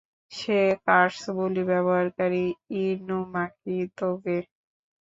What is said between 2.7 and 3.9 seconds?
ইনুমাকি